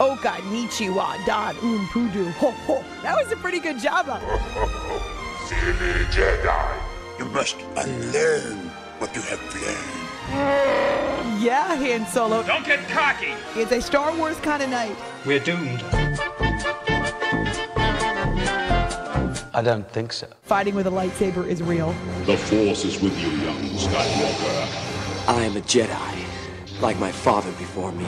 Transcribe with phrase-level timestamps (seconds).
[0.00, 2.84] Oka Nichiwa Dan Un Pudu Ho Ho.
[3.02, 4.28] That was a pretty good job of it.
[5.48, 6.78] Silly Jedi,
[7.18, 11.42] you must unlearn what you have learned.
[11.42, 12.42] Yeah, Han Solo.
[12.44, 13.34] Don't get cocky.
[13.56, 14.96] It's a Star Wars kind of night.
[15.26, 15.82] We're doomed.
[19.52, 20.28] I don't think so.
[20.42, 21.92] Fighting with a lightsaber is real.
[22.26, 25.26] The Force is with you, young Skywalker.
[25.26, 28.06] I am a Jedi, like my father before me.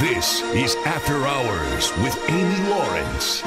[0.00, 3.42] This is After Hours with Amy Lawrence.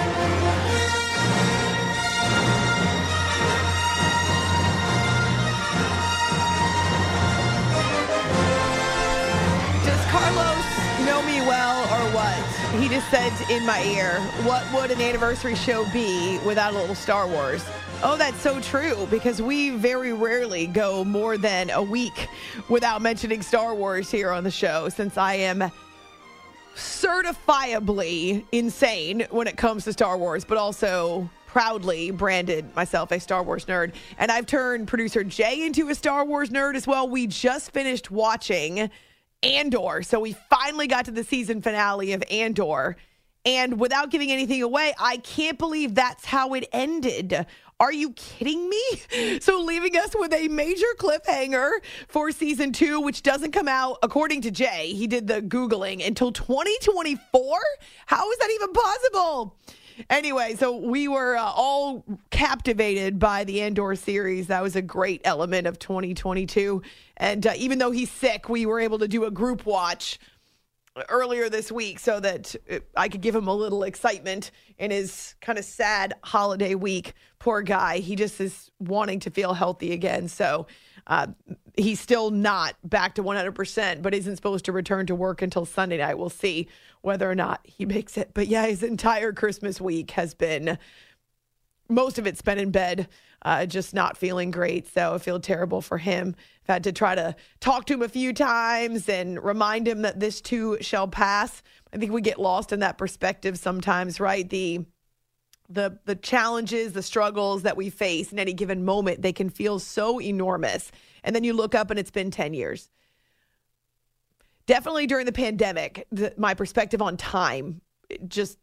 [9.85, 12.35] Does Carlos know me well or what?
[12.81, 16.95] He just said in my ear, what would an anniversary show be without a little
[16.95, 17.63] Star Wars?
[18.03, 22.27] Oh, that's so true because we very rarely go more than a week
[22.67, 25.71] without mentioning Star Wars here on the show since I am
[26.75, 33.43] certifiably insane when it comes to Star Wars, but also proudly branded myself a Star
[33.43, 33.93] Wars nerd.
[34.17, 37.09] And I've turned producer Jay into a Star Wars nerd as well.
[37.09, 38.89] We just finished watching
[39.43, 40.01] Andor.
[40.03, 42.95] So we finally got to the season finale of Andor.
[43.43, 47.45] And without giving anything away, I can't believe that's how it ended.
[47.81, 48.81] Are you kidding me?
[49.41, 51.71] So, leaving us with a major cliffhanger
[52.07, 56.31] for season two, which doesn't come out, according to Jay, he did the Googling until
[56.31, 57.59] 2024?
[58.05, 59.55] How is that even possible?
[60.09, 64.47] Anyway, so we were uh, all captivated by the Andor series.
[64.47, 66.81] That was a great element of 2022.
[67.17, 70.19] And uh, even though he's sick, we were able to do a group watch
[71.09, 75.35] earlier this week so that uh, I could give him a little excitement in his
[75.41, 77.13] kind of sad holiday week.
[77.39, 77.99] Poor guy.
[77.99, 80.27] He just is wanting to feel healthy again.
[80.27, 80.67] So
[81.07, 81.27] uh,
[81.77, 85.97] he's still not back to 100%, but isn't supposed to return to work until Sunday
[85.97, 86.17] night.
[86.17, 86.67] We'll see
[87.01, 88.31] whether or not he makes it.
[88.33, 90.77] But yeah, his entire Christmas week has been
[91.91, 93.07] most of it spent in bed,
[93.43, 94.87] uh, just not feeling great.
[94.87, 96.35] So I feel terrible for him.
[96.63, 100.19] I've had to try to talk to him a few times and remind him that
[100.19, 101.61] this too shall pass.
[101.93, 104.49] I think we get lost in that perspective sometimes, right?
[104.49, 104.85] The
[105.69, 109.79] the the challenges, the struggles that we face in any given moment, they can feel
[109.79, 110.91] so enormous.
[111.23, 112.89] And then you look up and it's been 10 years.
[114.65, 117.81] Definitely during the pandemic, the, my perspective on time
[118.27, 118.57] just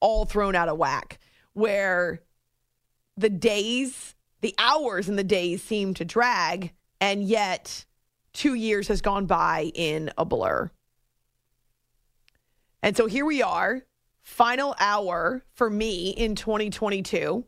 [0.00, 1.18] all thrown out of whack
[1.54, 2.20] where
[3.16, 7.84] the days, the hours and the days seem to drag, and yet
[8.32, 10.70] two years has gone by in a blur.
[12.82, 13.82] And so here we are,
[14.22, 17.44] final hour for me in 2022,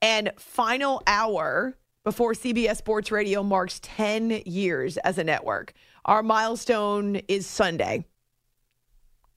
[0.00, 5.74] and final hour before CBS Sports Radio marks 10 years as a network.
[6.04, 8.06] Our milestone is Sunday.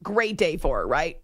[0.02, 1.18] Great day for it, right?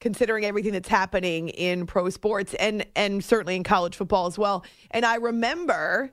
[0.00, 4.64] Considering everything that's happening in pro sports and and certainly in college football as well.
[4.90, 6.12] And I remember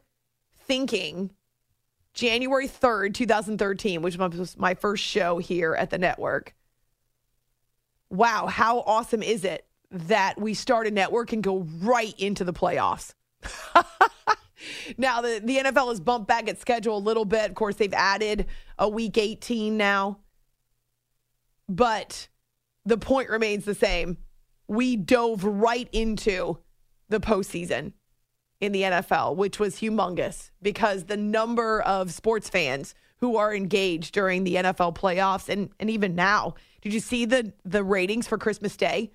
[0.66, 1.32] thinking
[2.14, 6.54] January 3rd, 2013, which was my first show here at the network.
[8.10, 12.54] Wow, how awesome is it that we start a network and go right into the
[12.54, 13.16] playoffs?
[14.98, 17.50] now the, the NFL has bumped back its schedule a little bit.
[17.50, 18.46] Of course, they've added
[18.78, 20.20] a week 18 now.
[21.68, 22.28] But
[22.86, 24.18] the point remains the same.
[24.68, 26.60] We dove right into
[27.10, 27.94] the postseason
[28.62, 34.14] in the NFL, which was humongous because the number of sports fans who are engaged
[34.14, 36.56] during the NFL playoffs and, and even now.
[36.82, 39.12] Did you see the the ratings for Christmas Day?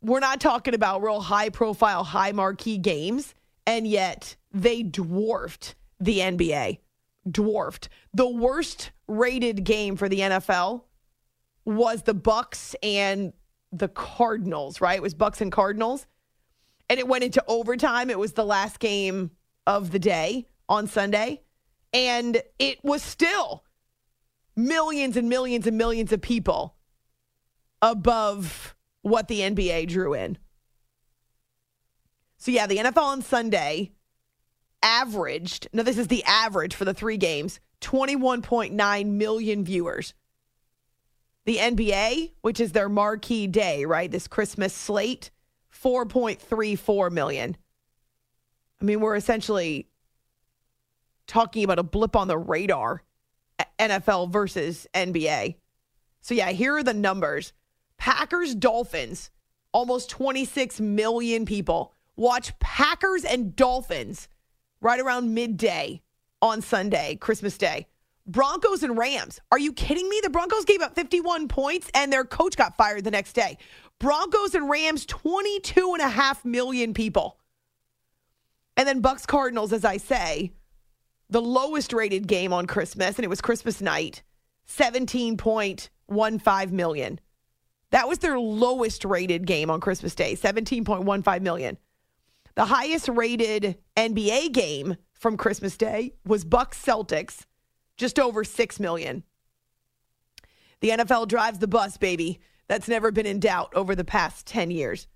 [0.00, 3.34] We're not talking about real high profile, high marquee games,
[3.66, 6.78] and yet they dwarfed the NBA.
[7.30, 7.88] dwarfed.
[8.12, 10.82] The worst rated game for the NFL
[11.64, 13.32] was the Bucks and
[13.72, 14.96] the Cardinals, right?
[14.96, 16.06] It was Bucks and Cardinals.
[16.90, 18.10] And it went into overtime.
[18.10, 19.30] It was the last game
[19.66, 21.40] of the day on Sunday.
[21.94, 23.64] And it was still
[24.56, 26.74] millions and millions and millions of people
[27.80, 30.38] above what the NBA drew in.
[32.38, 33.92] So, yeah, the NFL on Sunday
[34.82, 40.14] averaged, now this is the average for the three games, 21.9 million viewers.
[41.44, 44.10] The NBA, which is their marquee day, right?
[44.10, 45.30] This Christmas slate,
[45.72, 47.56] 4.34 million.
[48.80, 49.88] I mean, we're essentially
[51.26, 53.02] talking about a blip on the radar,
[53.78, 55.56] NFL versus NBA.
[56.20, 57.52] So, yeah, here are the numbers
[57.98, 59.30] Packers Dolphins,
[59.72, 64.28] almost 26 million people watch Packers and Dolphins
[64.80, 66.02] right around midday
[66.40, 67.86] on Sunday, Christmas Day.
[68.26, 69.40] Broncos and Rams.
[69.50, 70.20] Are you kidding me?
[70.22, 73.58] The Broncos gave up 51 points and their coach got fired the next day.
[73.98, 77.38] Broncos and Rams, 22 and a half million people.
[78.76, 80.52] And then Bucks Cardinals, as I say,
[81.30, 84.22] the lowest rated game on Christmas, and it was Christmas night,
[84.68, 87.20] 17.15 million.
[87.90, 91.78] That was their lowest rated game on Christmas Day, 17.15 million.
[92.54, 97.46] The highest rated NBA game from Christmas Day was Bucks Celtics,
[97.96, 99.22] just over 6 million.
[100.80, 102.40] The NFL drives the bus, baby.
[102.68, 105.06] That's never been in doubt over the past 10 years.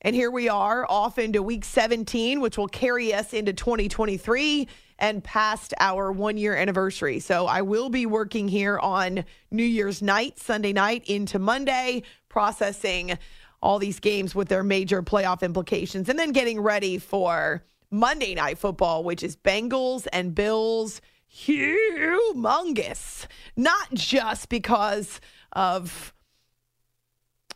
[0.00, 4.68] And here we are off into week 17, which will carry us into 2023
[5.00, 7.18] and past our one year anniversary.
[7.18, 13.18] So I will be working here on New Year's night, Sunday night into Monday, processing
[13.60, 18.58] all these games with their major playoff implications, and then getting ready for Monday Night
[18.58, 21.00] Football, which is Bengals and Bills.
[21.34, 23.26] Humongous.
[23.56, 25.20] Not just because
[25.52, 26.14] of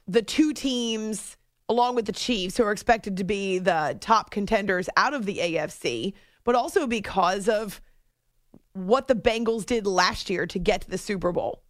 [0.06, 1.36] the two teams,
[1.68, 5.38] along with the Chiefs, who are expected to be the top contenders out of the
[5.38, 6.12] AFC,
[6.44, 7.80] but also because of
[8.72, 11.62] what the Bengals did last year to get to the Super Bowl.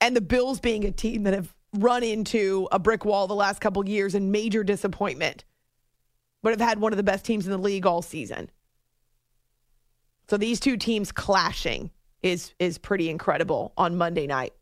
[0.00, 3.60] And the Bills being a team that have run into a brick wall the last
[3.60, 5.44] couple years and major disappointment,
[6.42, 8.50] but have had one of the best teams in the league all season.
[10.32, 11.90] So these two teams clashing
[12.22, 14.54] is is pretty incredible on Monday night.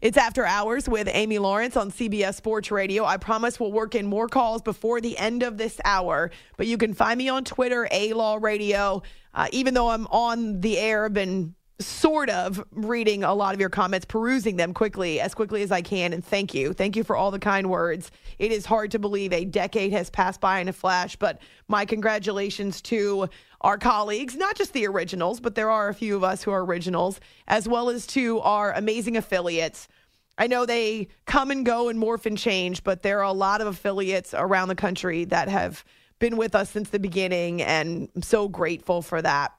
[0.00, 3.04] It's after hours with Amy Lawrence on CBS Sports Radio.
[3.04, 6.78] I promise we'll work in more calls before the end of this hour, but you
[6.78, 9.04] can find me on Twitter, A Law Radio.
[9.32, 13.60] Uh, even though I'm on the air, I've been sort of reading a lot of
[13.60, 16.12] your comments, perusing them quickly, as quickly as I can.
[16.12, 16.72] And thank you.
[16.72, 18.10] Thank you for all the kind words.
[18.38, 21.84] It is hard to believe a decade has passed by in a flash, but my
[21.84, 23.28] congratulations to
[23.62, 26.64] our colleagues, not just the originals, but there are a few of us who are
[26.64, 29.88] originals, as well as to our amazing affiliates.
[30.36, 33.60] I know they come and go and morph and change, but there are a lot
[33.60, 35.84] of affiliates around the country that have
[36.18, 39.52] been with us since the beginning, and I'm so grateful for that.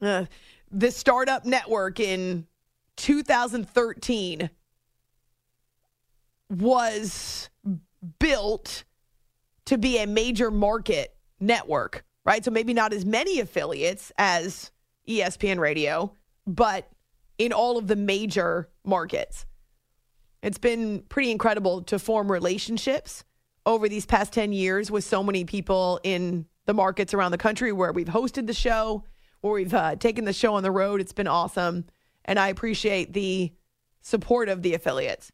[0.00, 0.26] Uh,
[0.70, 2.46] the startup network in
[2.96, 4.50] 2013
[6.50, 7.50] was
[8.18, 8.84] built
[9.64, 12.44] to be a major market network, right?
[12.44, 14.70] So maybe not as many affiliates as
[15.08, 16.12] ESPN Radio,
[16.46, 16.90] but
[17.38, 19.46] in all of the major markets.
[20.42, 23.24] It's been pretty incredible to form relationships
[23.64, 27.72] over these past 10 years with so many people in the markets around the country
[27.72, 29.04] where we've hosted the show
[29.40, 31.00] where we've uh, taken the show on the road.
[31.00, 31.84] It's been awesome.
[32.24, 33.52] And I appreciate the
[34.00, 35.30] support of the affiliates.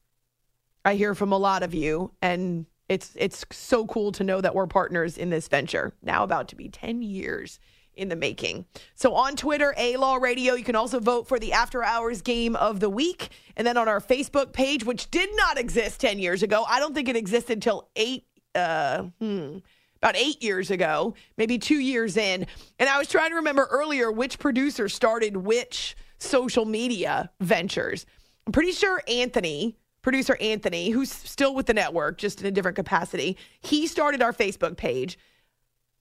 [0.85, 4.55] I hear from a lot of you, and it's it's so cool to know that
[4.55, 5.93] we're partners in this venture.
[6.03, 7.59] Now about to be 10 years
[7.95, 8.65] in the making.
[8.95, 12.57] So on Twitter, A Law Radio, you can also vote for the After Hours game
[12.57, 13.31] of the week.
[13.57, 16.95] And then on our Facebook page, which did not exist 10 years ago, I don't
[16.95, 18.25] think it existed until eight,
[18.55, 19.59] uh, hmm,
[19.99, 22.47] about eight years ago, maybe two years in.
[22.79, 28.07] And I was trying to remember earlier which producer started which social media ventures.
[28.47, 32.77] I'm pretty sure Anthony, producer Anthony, who's still with the network, just in a different
[32.77, 35.19] capacity, he started our Facebook page.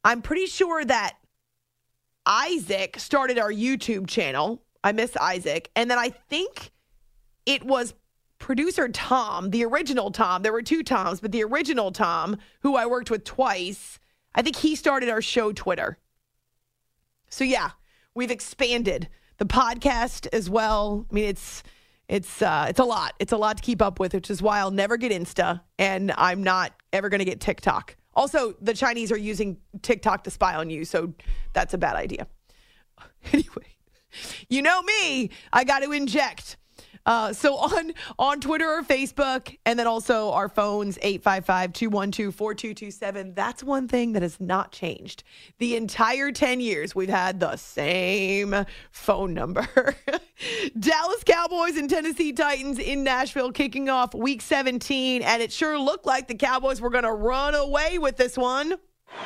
[0.03, 1.17] I'm pretty sure that
[2.25, 4.63] Isaac started our YouTube channel.
[4.84, 5.70] I miss Isaac.
[5.75, 6.72] And then I think
[7.46, 7.93] it was
[8.39, 12.88] producer Tom, the original Tom, there were two Toms, but the original Tom, who I
[12.88, 14.00] worked with twice,
[14.34, 16.00] I think he started our show Twitter.
[17.29, 17.72] So yeah,
[18.15, 21.05] we've expanded the podcast as well.
[21.10, 21.63] I mean, it's
[22.11, 23.13] it's uh, it's a lot.
[23.19, 26.11] It's a lot to keep up with, which is why I'll never get Insta, and
[26.17, 27.95] I'm not ever going to get TikTok.
[28.13, 31.13] Also, the Chinese are using TikTok to spy on you, so
[31.53, 32.27] that's a bad idea.
[33.33, 33.77] Anyway,
[34.49, 36.57] you know me, I got to inject.
[37.05, 43.36] Uh, so on on Twitter or Facebook, and then also our phones 855-212-4227.
[43.36, 45.24] That's one thing that has not changed.
[45.58, 49.67] The entire 10 years we've had the same phone number.
[50.79, 56.05] Dallas Cowboys and Tennessee Titans in Nashville kicking off week 17, and it sure looked
[56.05, 58.75] like the Cowboys were going to run away with this one.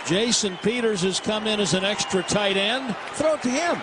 [0.06, 2.96] Jason Peters has come in as an extra tight end.
[3.14, 3.82] Throw it to him.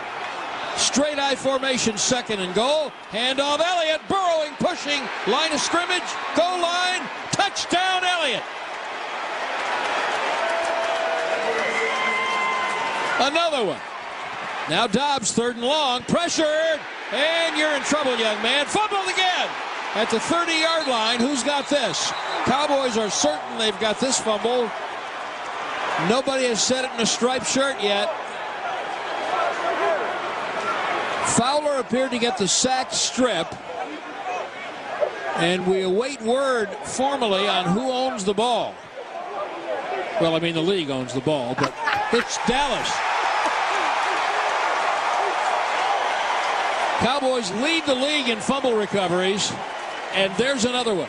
[0.77, 2.93] Straight I formation, second and goal.
[3.11, 6.03] Handoff Elliott, burrowing, pushing, line of scrimmage,
[6.37, 8.43] goal line, touchdown Elliott.
[13.21, 13.81] Another one.
[14.69, 16.81] Now Dobbs, third and long, pressured,
[17.13, 18.67] and you're in trouble, young man.
[18.67, 19.49] Fumbled again
[19.95, 21.21] at the 30 yard line.
[21.21, 22.11] Who's got this?
[22.45, 24.71] Cowboys are certain they've got this fumble.
[26.09, 28.13] Nobody has said it in a striped shirt yet.
[31.27, 33.47] Fowler appeared to get the sack strip.
[35.37, 38.75] And we await word formally on who owns the ball.
[40.21, 41.75] Well, I mean, the league owns the ball, but
[42.13, 42.91] it's Dallas.
[46.99, 49.53] Cowboys lead the league in fumble recoveries,
[50.13, 51.09] and there's another one.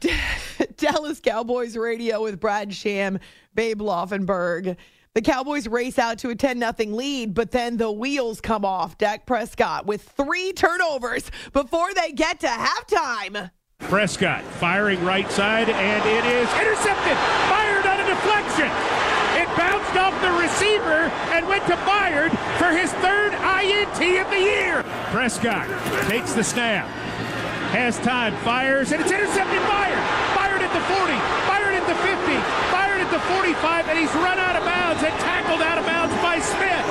[0.76, 3.20] Dallas Cowboys radio with Brad Sham,
[3.54, 4.76] Babe Laufenberg.
[5.14, 8.98] The Cowboys race out to a 10 0 lead, but then the wheels come off.
[8.98, 13.52] Dak Prescott with three turnovers before they get to halftime.
[13.78, 17.16] Prescott firing right side, and it is intercepted.
[17.46, 18.66] Fired on a deflection.
[19.38, 24.40] It bounced off the receiver and went to Byard for his third INT of the
[24.40, 24.82] year.
[25.12, 25.68] Prescott
[26.08, 26.88] takes the snap,
[27.70, 29.60] has time, fires, and it's intercepted.
[29.62, 30.34] Byard.
[30.34, 31.53] Byard at the 40, Byard at
[31.94, 32.32] the 50,
[32.74, 36.14] Byard at the 45, and he's run out of bounds and tackled out of bounds
[36.22, 36.84] by Smith.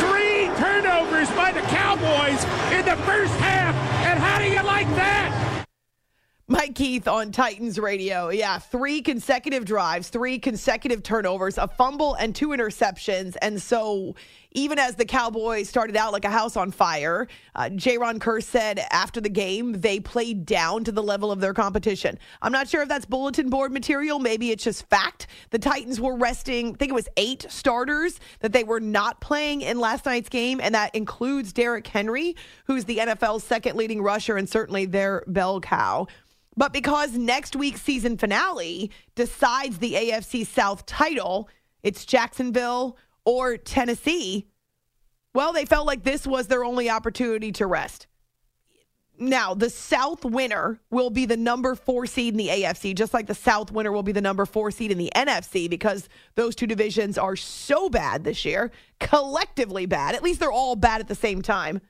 [0.00, 2.42] Three turnovers by the Cowboys
[2.72, 3.74] in the first half,
[4.06, 5.66] and how do you like that?
[6.48, 8.30] Mike Keith on Titans radio.
[8.30, 13.36] Yeah, three consecutive drives, three consecutive turnovers, a fumble, and two interceptions.
[13.40, 14.16] And so,
[14.52, 18.80] even as the Cowboys started out like a house on fire, uh, Jayron Kearse said
[18.90, 22.18] after the game they played down to the level of their competition.
[22.42, 24.18] I'm not sure if that's bulletin board material.
[24.18, 25.28] Maybe it's just fact.
[25.50, 29.60] The Titans were resting, I think it was eight starters that they were not playing
[29.62, 34.36] in last night's game, and that includes Derrick Henry, who's the NFL's second leading rusher
[34.36, 36.06] and certainly their bell cow.
[36.56, 41.48] But because next week's season finale decides the AFC South title,
[41.82, 44.46] it's Jacksonville or Tennessee.
[45.34, 48.06] Well, they felt like this was their only opportunity to rest.
[49.22, 53.26] Now, the South winner will be the number four seed in the AFC, just like
[53.26, 56.66] the South winner will be the number four seed in the NFC, because those two
[56.66, 60.14] divisions are so bad this year, collectively bad.
[60.14, 61.82] At least they're all bad at the same time.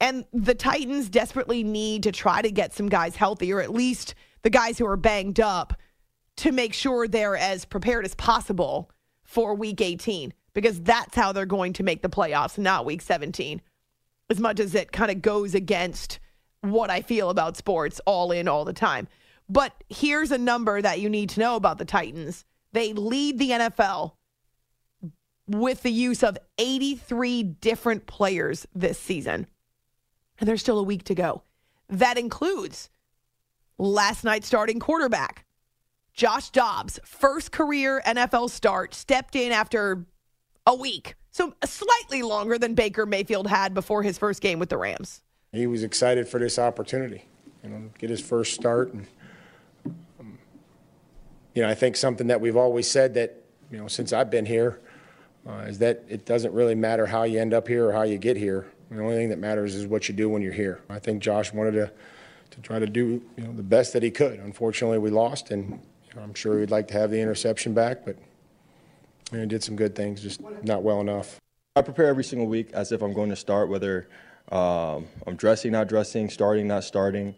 [0.00, 4.14] And the Titans desperately need to try to get some guys healthy, or at least
[4.42, 5.74] the guys who are banged up,
[6.36, 8.88] to make sure they're as prepared as possible
[9.30, 13.62] for week 18, because that's how they're going to make the playoffs, not week 17.
[14.28, 16.18] As much as it kind of goes against
[16.62, 19.06] what I feel about sports all in all the time.
[19.48, 23.50] But here's a number that you need to know about the Titans they lead the
[23.50, 24.12] NFL
[25.48, 29.48] with the use of 83 different players this season
[30.38, 31.42] and there's still a week to go.
[31.88, 32.88] That includes
[33.78, 35.44] last night's starting quarterback,
[36.14, 40.04] Josh Dobbs, first career NFL start, stepped in after
[40.66, 41.14] a week.
[41.30, 45.22] So slightly longer than Baker Mayfield had before his first game with the Rams.
[45.52, 47.24] He was excited for this opportunity,
[47.62, 48.92] you know, get his first start.
[48.92, 49.06] And,
[50.18, 50.38] um,
[51.54, 54.46] you know, I think something that we've always said that, you know, since I've been
[54.46, 54.80] here,
[55.46, 58.18] uh, is that it doesn't really matter how you end up here or how you
[58.18, 58.66] get here.
[58.90, 60.80] The only thing that matters is what you do when you're here.
[60.88, 61.92] I think Josh wanted to,
[62.50, 64.38] to try to do you know, the best that he could.
[64.40, 65.80] Unfortunately, we lost, and
[66.18, 68.16] I'm sure we'd like to have the interception back, but
[69.32, 71.38] you know, did some good things, just not well enough.
[71.76, 74.08] I prepare every single week as if I'm going to start, whether
[74.50, 77.34] um, I'm dressing, not dressing, starting, not starting.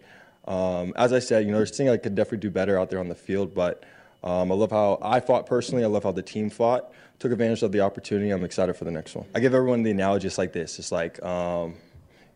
[0.46, 2.98] Um, as I said, you know, there's things I could definitely do better out there
[2.98, 3.84] on the field, but
[4.24, 5.84] um, I love how I fought personally.
[5.84, 8.30] I love how the team fought took advantage of the opportunity.
[8.30, 9.26] I'm excited for the next one.
[9.34, 10.78] I give everyone the analogy just like this.
[10.78, 11.74] It's like, um,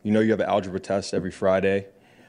[0.03, 1.87] you know, you have an algebra test every Friday.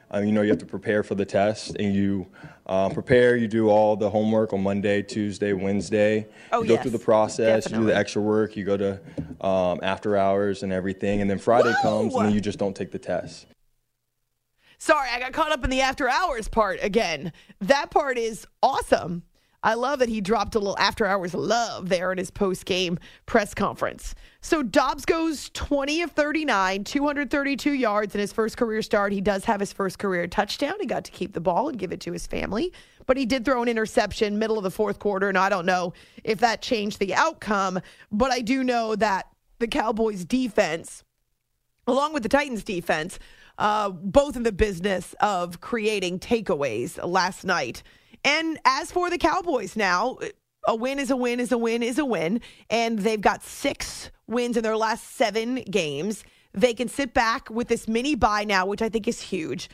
[0.10, 2.28] Um, you know, you have to prepare for the test, and you
[2.66, 3.36] uh, prepare.
[3.36, 6.28] You do all the homework on Monday, Tuesday, Wednesday.
[6.52, 7.66] Oh, you go yes, through the process.
[7.66, 7.86] definitely.
[7.86, 8.56] You do the extra work.
[8.56, 12.42] You go to um, after hours and everything, and then Friday comes, and then you
[12.42, 13.48] just don't take the test.
[14.78, 17.34] Sorry, I got caught up in the after hours part again.
[17.60, 19.24] That part is awesome.
[19.64, 23.00] I love that he dropped a little after hours love there in his post game
[23.26, 24.14] press conference.
[24.42, 29.12] So Dobbs goes 20 of 39, 232 yards in his first career start.
[29.12, 30.76] He does have his first career touchdown.
[30.80, 32.72] He got to keep the ball and give it to his family,
[33.08, 35.28] but he did throw an interception middle of the fourth quarter.
[35.28, 37.80] And I don't know if that changed the outcome,
[38.12, 39.28] but I do know that
[39.60, 41.04] the Cowboys defense,
[41.88, 43.18] along with the Titans defense,
[43.58, 47.82] uh, both in the business of creating takeaways last night.
[48.24, 50.18] And as for the Cowboys now,
[50.68, 52.42] a win is a win is a win is a win.
[52.70, 56.24] And they've got six wins in their last seven games.
[56.54, 59.70] They can sit back with this mini buy now, which I think is huge.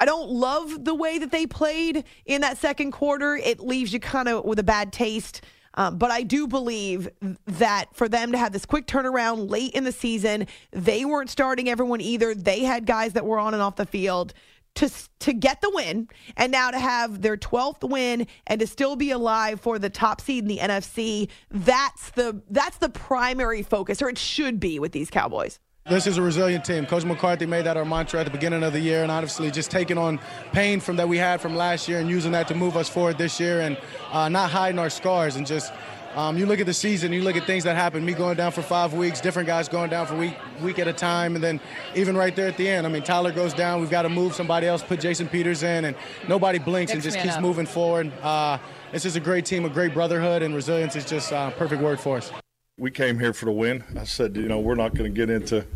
[0.00, 3.34] I don't love the way that they played in that second quarter.
[3.36, 5.42] It leaves you kind of with a bad taste.
[5.74, 7.08] Um, but I do believe
[7.46, 11.68] that for them to have this quick turnaround late in the season, they weren't starting
[11.68, 12.34] everyone either.
[12.34, 14.34] They had guys that were on and off the field
[14.78, 18.94] to to get the win and now to have their 12th win and to still
[18.94, 24.00] be alive for the top seed in the NFC that's the that's the primary focus
[24.00, 25.58] or it should be with these Cowboys.
[25.88, 26.84] This is a resilient team.
[26.84, 29.70] Coach McCarthy made that our mantra at the beginning of the year, and obviously just
[29.70, 30.20] taking on
[30.52, 33.16] pain from that we had from last year and using that to move us forward
[33.16, 33.78] this year, and
[34.12, 35.72] uh, not hiding our scars and just
[36.18, 38.04] um, you look at the season, you look at things that happen.
[38.04, 40.92] Me going down for five weeks, different guys going down for week week at a
[40.92, 41.60] time, and then
[41.94, 42.88] even right there at the end.
[42.88, 43.80] I mean, Tyler goes down.
[43.80, 45.96] We've got to move somebody else, put Jason Peters in, and
[46.26, 47.40] nobody blinks Next and just keeps up.
[47.40, 48.12] moving forward.
[48.20, 48.58] Uh,
[48.92, 51.80] it's just a great team, a great brotherhood, and resilience is just a uh, perfect
[51.80, 52.32] word for us.
[52.78, 53.82] We came here for the win.
[53.98, 55.66] I said, you know, we're not going to get into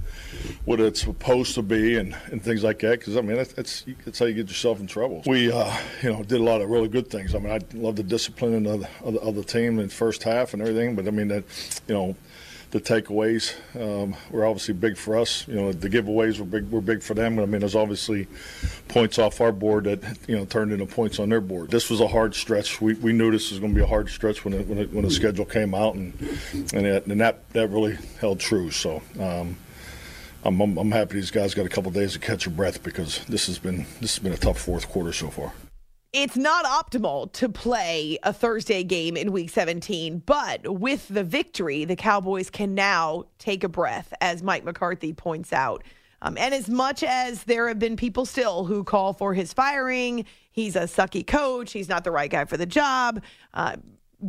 [0.64, 3.84] what it's supposed to be and, and things like that because I mean that's, that's,
[4.04, 5.22] that's how you get yourself in trouble.
[5.26, 7.34] We uh, you know did a lot of really good things.
[7.34, 9.94] I mean I love the discipline of the, of the, of the team in the
[9.94, 11.44] first half and everything, but I mean that
[11.88, 12.16] you know
[12.72, 15.46] the takeaways um, were obviously big for us.
[15.46, 16.70] You know, the giveaways were big.
[16.70, 17.38] Were big for them.
[17.38, 18.26] I mean, there's obviously
[18.88, 21.70] points off our board that you know turned into points on their board.
[21.70, 22.80] This was a hard stretch.
[22.80, 24.92] We, we knew this was going to be a hard stretch when it, when, it,
[24.92, 26.14] when the schedule came out, and
[26.72, 28.70] and, it, and that that really held true.
[28.70, 29.02] So.
[29.20, 29.56] Um,
[30.44, 33.24] I'm, I'm, I'm, happy these guys got a couple days to catch their breath because
[33.26, 35.52] this has been this has been a tough fourth quarter so far
[36.12, 41.84] it's not optimal to play a Thursday game in week 17, but with the victory,
[41.86, 45.82] the Cowboys can now take a breath, as Mike McCarthy points out.
[46.20, 50.26] Um, and as much as there have been people still who call for his firing,
[50.50, 53.22] he's a sucky coach, he's not the right guy for the job,
[53.54, 53.76] uh,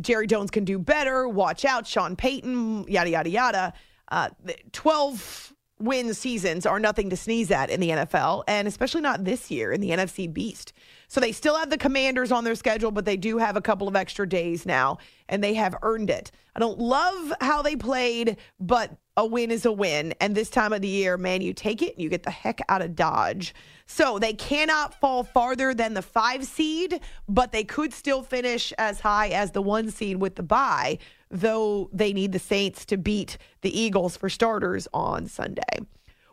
[0.00, 3.72] Jerry Jones can do better, watch out, Sean Payton, yada, yada, yada.
[4.10, 4.30] Uh,
[4.72, 9.50] 12 win seasons are nothing to sneeze at in the NFL, and especially not this
[9.50, 10.72] year in the NFC Beast.
[11.14, 13.86] So they still have the commanders on their schedule, but they do have a couple
[13.86, 14.98] of extra days now,
[15.28, 16.32] and they have earned it.
[16.56, 20.12] I don't love how they played, but a win is a win.
[20.20, 22.58] And this time of the year, man, you take it and you get the heck
[22.68, 23.54] out of Dodge.
[23.86, 28.98] So they cannot fall farther than the five seed, but they could still finish as
[28.98, 30.98] high as the one seed with the bye,
[31.30, 35.62] though they need the Saints to beat the Eagles for starters on Sunday.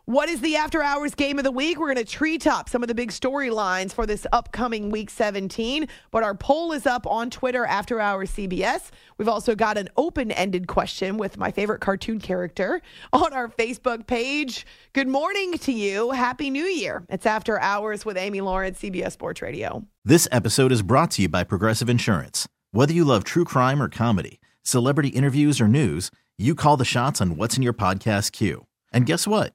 [0.06, 1.78] What is the after hours game of the week?
[1.78, 5.86] We're going to treetop some of the big storylines for this upcoming week 17.
[6.10, 8.90] But our poll is up on Twitter after hours CBS.
[9.16, 14.08] We've also got an open ended question with my favorite cartoon character on our Facebook
[14.08, 14.66] page.
[14.92, 16.10] Good morning to you.
[16.10, 17.04] Happy New Year.
[17.08, 19.86] It's after hours with Amy Lawrence, CBS Sports Radio.
[20.04, 22.48] This episode is brought to you by Progressive Insurance.
[22.72, 27.20] Whether you love true crime or comedy, celebrity interviews or news, you call the shots
[27.20, 28.66] on what's in your podcast queue.
[28.92, 29.54] And guess what?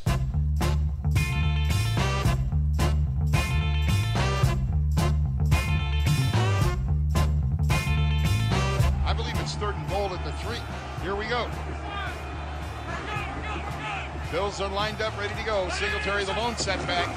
[14.31, 15.67] Bills are lined up, ready to go.
[15.71, 17.09] Singletary, the lone setback.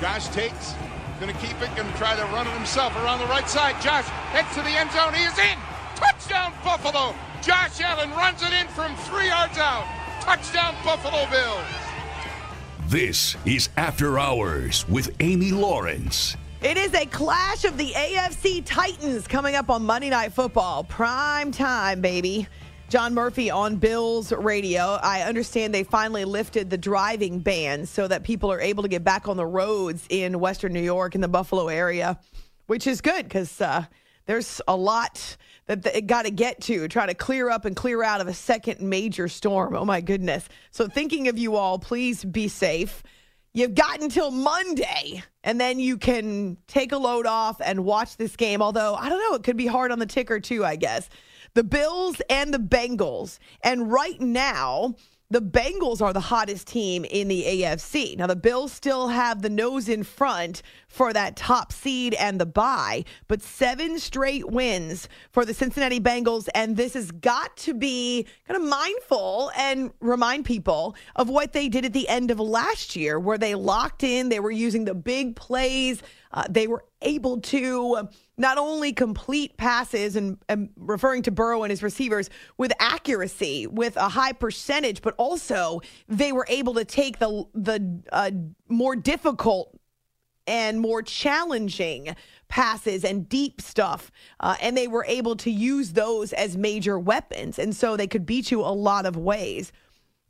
[0.00, 0.74] Josh takes,
[1.20, 3.80] going to keep it, going to try to run it himself around the right side.
[3.80, 5.14] Josh heads to the end zone.
[5.14, 5.56] He is in.
[5.94, 7.14] Touchdown, Buffalo.
[7.40, 9.86] Josh Allen runs it in from three yards out.
[10.22, 11.64] Touchdown, Buffalo Bills.
[12.88, 16.36] This is After Hours with Amy Lawrence.
[16.62, 20.82] It is a clash of the AFC Titans coming up on Monday Night Football.
[20.82, 22.48] Prime time, baby.
[22.90, 24.98] John Murphy on Bills radio.
[25.00, 29.04] I understand they finally lifted the driving ban so that people are able to get
[29.04, 32.18] back on the roads in Western New York in the Buffalo area,
[32.66, 33.84] which is good because uh,
[34.26, 38.02] there's a lot that it got to get to, try to clear up and clear
[38.02, 39.76] out of a second major storm.
[39.76, 40.48] Oh my goodness.
[40.72, 43.04] So thinking of you all, please be safe.
[43.52, 48.34] You've got until Monday, and then you can take a load off and watch this
[48.34, 48.60] game.
[48.60, 51.08] Although, I don't know, it could be hard on the ticker too, I guess.
[51.54, 53.38] The Bills and the Bengals.
[53.62, 54.94] And right now,
[55.30, 58.16] the Bengals are the hottest team in the AFC.
[58.16, 62.44] Now, the Bills still have the nose in front for that top seed and the
[62.44, 66.48] bye, but seven straight wins for the Cincinnati Bengals.
[66.52, 71.68] And this has got to be kind of mindful and remind people of what they
[71.68, 74.94] did at the end of last year, where they locked in, they were using the
[74.94, 81.30] big plays, uh, they were able to not only complete passes and, and, referring to
[81.30, 86.74] Burrow and his receivers with accuracy, with a high percentage, but also they were able
[86.74, 88.30] to take the the uh,
[88.68, 89.79] more difficult
[90.46, 92.14] and more challenging
[92.48, 97.58] passes and deep stuff, uh, and they were able to use those as major weapons,
[97.58, 99.72] and so they could beat you a lot of ways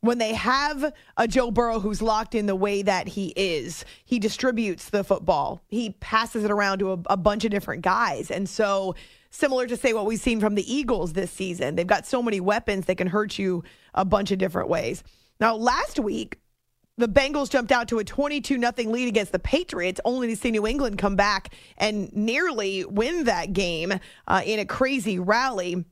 [0.01, 4.18] when they have a Joe Burrow who's locked in the way that he is, he
[4.18, 5.62] distributes the football.
[5.68, 8.31] He passes it around to a, a, bunch of different guys.
[8.31, 8.94] And so,
[9.31, 12.40] similar to say what we've seen from the Eagles this season, they've got so many
[12.40, 13.62] weapons that can hurt you
[13.94, 15.05] a bunch of different ways.
[15.38, 16.38] Now, last week,
[17.00, 20.50] the Bengals jumped out to a 22 nothing lead against the Patriots, only to see
[20.50, 23.94] New England come back and nearly win that game
[24.28, 25.84] uh, in a crazy rally.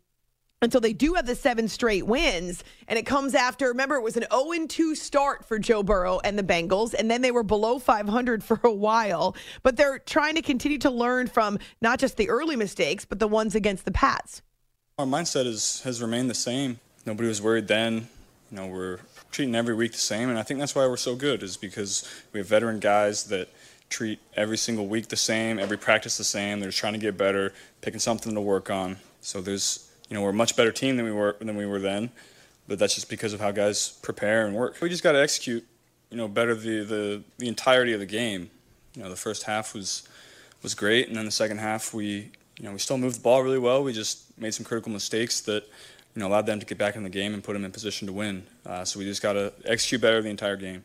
[0.70, 2.64] So they do have the seven straight wins.
[2.88, 6.36] And it comes after, remember, it was an 0 2 start for Joe Burrow and
[6.36, 6.94] the Bengals.
[6.94, 9.36] And then they were below 500 for a while.
[9.62, 13.28] But they're trying to continue to learn from not just the early mistakes, but the
[13.28, 14.42] ones against the Pats.
[14.98, 16.80] Our mindset is, has remained the same.
[17.06, 18.08] Nobody was worried then.
[18.50, 18.98] You know, we're
[19.30, 20.28] treating every week the same.
[20.28, 23.48] And I think that's why we're so good, is because we have veteran guys that
[23.90, 26.60] treat every single week the same, every practice the same.
[26.60, 28.98] They're trying to get better, picking something to work on.
[29.20, 31.78] So there's you know, we're a much better team than we were than we were
[31.78, 32.10] then,
[32.66, 34.80] but that's just because of how guys prepare and work.
[34.80, 35.66] We just got to execute,
[36.10, 38.50] you know, better the, the the entirety of the game.
[38.94, 40.08] You know, the first half was
[40.62, 43.42] was great, and then the second half we you know we still moved the ball
[43.42, 43.84] really well.
[43.84, 45.68] We just made some critical mistakes that
[46.14, 48.06] you know allowed them to get back in the game and put them in position
[48.06, 48.44] to win.
[48.66, 50.84] Uh, so we just got to execute better the entire game.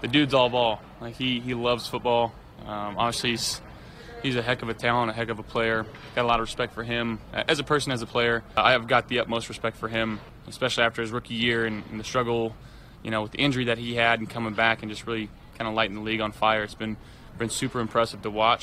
[0.00, 0.80] The dude's all ball.
[1.00, 2.32] Like he he loves football.
[2.66, 3.60] Um, obviously, he's
[4.22, 5.84] he's a heck of a talent, a heck of a player.
[6.14, 8.42] Got a lot of respect for him as a person, as a player.
[8.56, 12.00] I have got the utmost respect for him, especially after his rookie year and, and
[12.00, 12.54] the struggle,
[13.02, 15.68] you know, with the injury that he had and coming back and just really kind
[15.68, 16.62] of lighting the league on fire.
[16.62, 16.96] It's been
[17.38, 18.62] been super impressive to watch.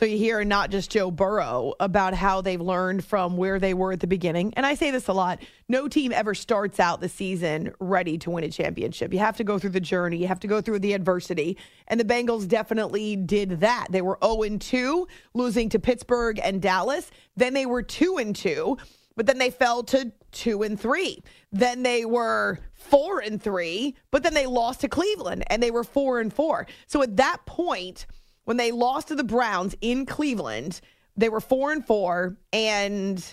[0.00, 3.92] So you hear not just Joe Burrow about how they've learned from where they were
[3.92, 4.54] at the beginning.
[4.56, 8.30] And I say this a lot no team ever starts out the season ready to
[8.30, 9.12] win a championship.
[9.12, 11.58] You have to go through the journey, you have to go through the adversity.
[11.86, 13.88] And the Bengals definitely did that.
[13.90, 17.10] They were 0 2, losing to Pittsburgh and Dallas.
[17.36, 18.78] Then they were 2 2,
[19.16, 21.22] but then they fell to 2 and 3.
[21.52, 25.84] Then they were 4 and 3, but then they lost to Cleveland and they were
[25.84, 26.66] 4 and 4.
[26.86, 28.06] So at that point,
[28.44, 30.80] when they lost to the Browns in Cleveland,
[31.16, 33.24] they were four and four, and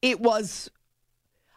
[0.00, 0.70] it was.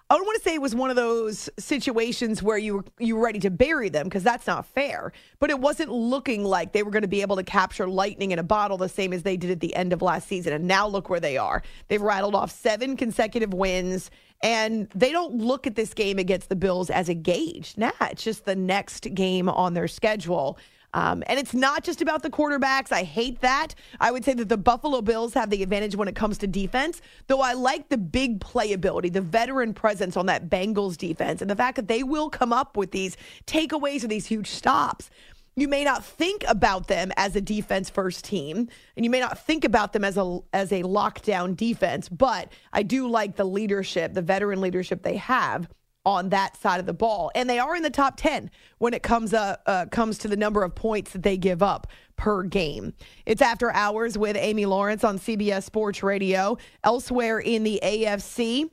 [0.08, 3.15] I don't want to say it was one of those situations where you were you
[3.15, 5.12] were ready to bury them because that's not fair.
[5.39, 8.38] But it wasn't looking like they were going to be able to capture lightning in
[8.38, 10.54] a bottle the same as they did at the end of last season.
[10.54, 11.63] And now look where they are.
[11.88, 14.12] They've rattled off seven consecutive wins,
[14.43, 17.73] and they don't look at this game against the Bills as a gauge.
[17.75, 20.60] Nah, it's just the next game on their schedule.
[20.96, 22.92] Um, and it's not just about the quarterbacks.
[22.92, 23.76] I hate that.
[24.00, 27.02] I would say that the Buffalo Bills have the advantage when it comes to defense,
[27.28, 31.56] though I like the big playability, the veteran presence on that Bengals defense, and the
[31.56, 35.10] fact that they will come up with these takeaways or these huge stops.
[35.58, 39.40] you may not think about them as a defense first team and you may not
[39.40, 44.14] think about them as a as a lockdown defense but i do like the leadership
[44.14, 45.70] the veteran leadership they have
[46.06, 47.32] on that side of the ball.
[47.36, 50.38] And they are in the top 10 when it comes uh, uh, comes to the
[50.38, 52.94] number of points that they give up per game.
[53.26, 56.58] It's after hours with amy lawrence on cbs sports radio.
[56.84, 58.70] Elsewhere in the afc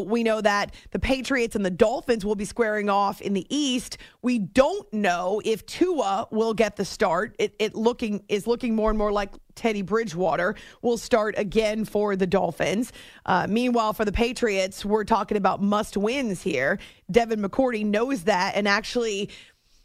[0.00, 3.98] we know that the Patriots and the Dolphins will be squaring off in the East.
[4.22, 7.36] We don't know if Tua will get the start.
[7.38, 12.16] It, it looking is looking more and more like Teddy Bridgewater will start again for
[12.16, 12.92] the Dolphins.
[13.26, 16.78] Uh, meanwhile, for the Patriots, we're talking about must wins here.
[17.10, 19.30] Devin McCourty knows that and actually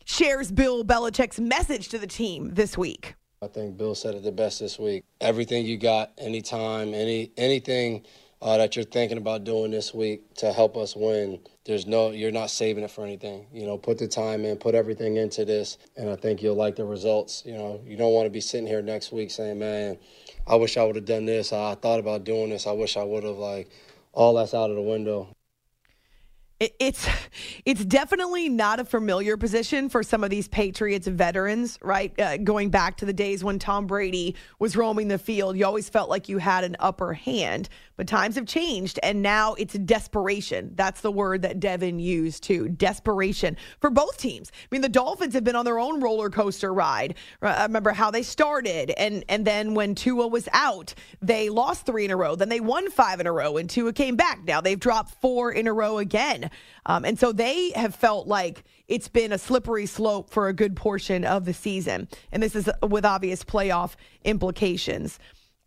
[0.06, 3.16] shares Bill Belichick's message to the team this week.
[3.42, 5.04] I think Bill said it the best this week.
[5.22, 8.04] Everything you got, anytime, any anything
[8.42, 11.40] uh, that you're thinking about doing this week to help us win.
[11.66, 13.48] There's no, you're not saving it for anything.
[13.52, 16.76] You know, put the time in, put everything into this, and I think you'll like
[16.76, 17.44] the results.
[17.46, 19.98] You know, you don't want to be sitting here next week saying, "Man,
[20.46, 21.52] I wish I would have done this.
[21.52, 22.68] I thought about doing this.
[22.68, 23.70] I wish I would have." Like,
[24.14, 25.30] all that's out of the window
[26.60, 27.08] it's
[27.66, 32.20] it's definitely not a familiar position for some of these Patriots veterans, right?
[32.20, 35.88] Uh, going back to the days when Tom Brady was roaming the field, you always
[35.88, 37.70] felt like you had an upper hand.
[37.96, 40.72] But times have changed, and now it's desperation.
[40.76, 42.70] That's the word that Devin used too.
[42.70, 44.52] Desperation for both teams.
[44.54, 47.16] I mean, the Dolphins have been on their own roller coaster ride.
[47.42, 52.06] I remember how they started, and and then when Tua was out, they lost three
[52.06, 52.36] in a row.
[52.36, 54.44] Then they won five in a row, and Tua came back.
[54.44, 56.47] Now they've dropped four in a row again.
[56.86, 60.76] Um, and so they have felt like it's been a slippery slope for a good
[60.76, 62.08] portion of the season.
[62.32, 65.20] And this is with obvious playoff implications.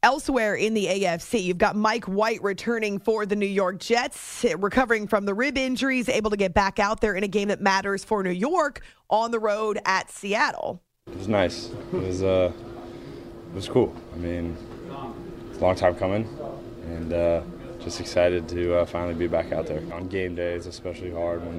[0.02, 5.06] Elsewhere in the AFC, you've got Mike White returning for the New York Jets, recovering
[5.06, 8.02] from the rib injuries, able to get back out there in a game that matters
[8.02, 10.80] for New York on the road at Seattle.
[11.06, 11.68] It was nice.
[11.92, 12.50] It was uh,
[13.50, 13.94] it was cool.
[14.14, 14.56] I mean,
[15.50, 16.26] it's a long time coming,
[16.86, 17.42] and uh,
[17.82, 19.82] just excited to uh, finally be back out there.
[19.92, 21.58] On game day, it's especially hard when,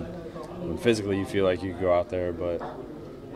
[0.68, 2.62] when physically you feel like you could go out there, but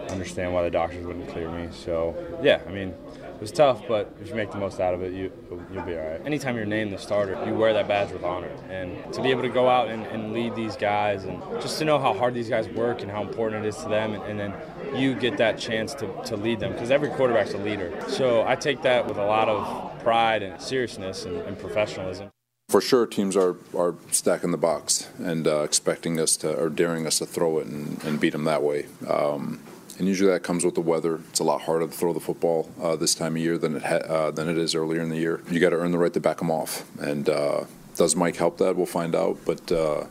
[0.09, 1.67] understand why the doctors wouldn't clear me.
[1.71, 5.01] So, yeah, I mean, it was tough, but if you make the most out of
[5.01, 5.31] it, you,
[5.73, 6.21] you'll be all right.
[6.25, 8.51] Anytime you're named the starter, you wear that badge with honor.
[8.69, 11.85] And to be able to go out and, and lead these guys and just to
[11.85, 14.39] know how hard these guys work and how important it is to them, and, and
[14.39, 14.53] then
[14.95, 17.91] you get that chance to, to lead them because every quarterback's a leader.
[18.07, 22.29] So I take that with a lot of pride and seriousness and, and professionalism.
[22.69, 27.07] For sure, teams are, are stacking the box and uh, expecting us to, or daring
[27.07, 28.87] us to throw it and, and beat them that way.
[29.07, 29.61] Um,
[29.97, 31.21] and usually that comes with the weather.
[31.29, 33.83] It's a lot harder to throw the football uh, this time of year than it
[33.83, 35.41] ha- uh, than it is earlier in the year.
[35.49, 36.83] You got to earn the right to back them off.
[36.99, 37.63] And uh,
[37.95, 38.75] does Mike help that?
[38.75, 39.37] We'll find out.
[39.45, 40.07] But uh,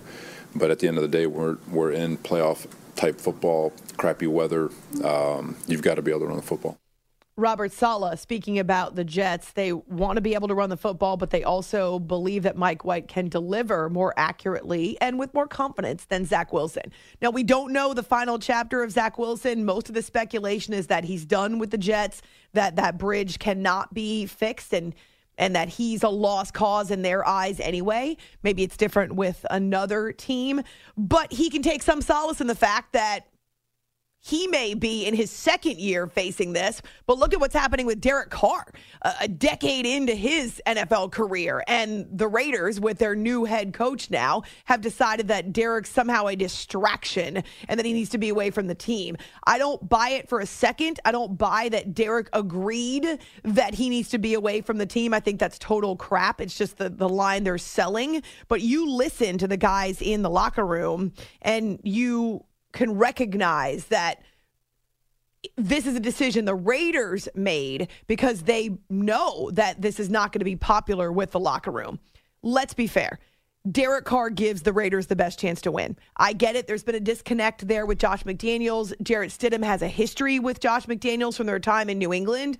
[0.54, 4.70] but at the end of the day, we're we're in playoff type football, crappy weather.
[5.02, 6.78] Um, you've got to be able to run the football.
[7.36, 9.50] Robert Saleh speaking about the Jets.
[9.50, 12.84] They want to be able to run the football, but they also believe that Mike
[12.84, 16.92] White can deliver more accurately and with more confidence than Zach Wilson.
[17.20, 19.64] Now, we don't know the final chapter of Zach Wilson.
[19.64, 23.92] Most of the speculation is that he's done with the Jets, that that bridge cannot
[23.92, 24.94] be fixed, and
[25.36, 28.16] and that he's a lost cause in their eyes anyway.
[28.44, 30.62] Maybe it's different with another team,
[30.96, 33.26] but he can take some solace in the fact that
[34.26, 38.00] he may be in his second year facing this, but look at what's happening with
[38.00, 38.64] Derek Carr,
[39.20, 41.62] a decade into his NFL career.
[41.68, 46.36] And the Raiders, with their new head coach now, have decided that Derek's somehow a
[46.36, 49.18] distraction and that he needs to be away from the team.
[49.46, 51.00] I don't buy it for a second.
[51.04, 55.12] I don't buy that Derek agreed that he needs to be away from the team.
[55.12, 56.40] I think that's total crap.
[56.40, 58.22] It's just the, the line they're selling.
[58.48, 62.42] But you listen to the guys in the locker room and you
[62.74, 64.20] can recognize that
[65.56, 70.40] this is a decision the Raiders made because they know that this is not going
[70.40, 71.98] to be popular with the locker room.
[72.42, 73.18] Let's be fair.
[73.70, 75.96] Derek Carr gives the Raiders the best chance to win.
[76.18, 76.66] I get it.
[76.66, 78.92] There's been a disconnect there with Josh McDaniels.
[79.02, 82.58] Jarrett Stidham has a history with Josh McDaniels from their time in New England,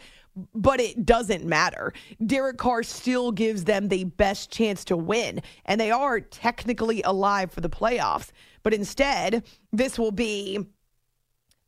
[0.55, 1.92] but it doesn't matter.
[2.24, 7.53] Derek Carr still gives them the best chance to win, and they are technically alive
[7.53, 8.31] for the playoffs.
[8.64, 10.66] But instead, this will be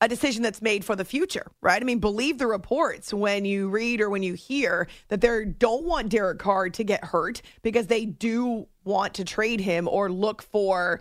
[0.00, 1.80] a decision that's made for the future, right?
[1.80, 5.85] I mean, believe the reports when you read or when you hear that they don't
[5.85, 10.42] want Derek Carr to get hurt because they do want to trade him or look
[10.42, 11.00] for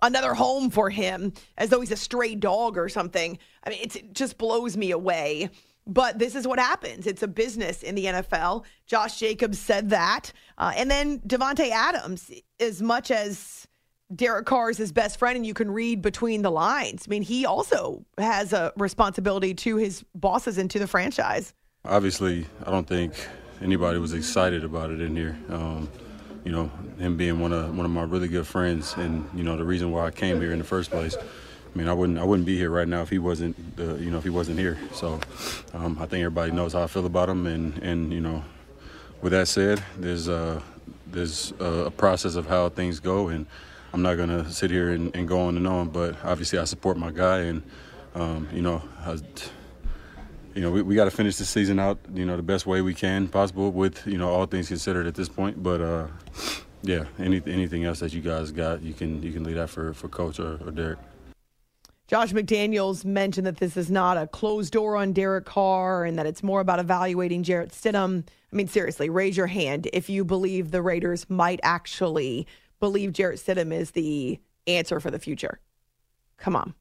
[0.00, 3.38] another home for him as though he's a stray dog or something.
[3.64, 5.50] I mean, it just blows me away.
[5.84, 7.08] But this is what happens.
[7.08, 8.64] It's a business in the NFL.
[8.86, 10.32] Josh Jacobs said that.
[10.56, 13.66] Uh, and then Davante Adams, as much as
[14.14, 17.04] Derek Carr is his best friend and you can read between the lines.
[17.06, 21.54] I mean, he also has a responsibility to his bosses and to the franchise.
[21.84, 23.14] Obviously, I don't think
[23.60, 25.36] anybody was excited about it in here.
[25.48, 25.88] Um,
[26.44, 29.56] you know, him being one of one of my really good friends, and you know
[29.56, 31.16] the reason why I came here in the first place.
[31.16, 34.10] I mean, I wouldn't I wouldn't be here right now if he wasn't uh, you
[34.10, 34.76] know if he wasn't here.
[34.92, 35.20] So
[35.72, 38.42] um, I think everybody knows how I feel about him, and and you know,
[39.20, 40.60] with that said, there's uh,
[41.06, 43.46] there's a process of how things go, and
[43.92, 45.88] I'm not gonna sit here and, and go on and on.
[45.88, 47.62] But obviously, I support my guy, and
[48.14, 48.82] um, you know.
[49.04, 49.18] I,
[50.54, 52.82] you know, we, we got to finish the season out, you know, the best way
[52.82, 55.62] we can possible with, you know, all things considered at this point.
[55.62, 56.08] But uh,
[56.82, 59.94] yeah, any, anything else that you guys got, you can you can leave that for,
[59.94, 60.98] for Coach or, or Derek.
[62.08, 66.26] Josh McDaniels mentioned that this is not a closed door on Derek Carr and that
[66.26, 68.26] it's more about evaluating Jarrett Stidham.
[68.52, 72.46] I mean, seriously, raise your hand if you believe the Raiders might actually
[72.82, 75.60] believe Jarrett Stidham is the answer for the future.
[76.36, 76.74] Come on.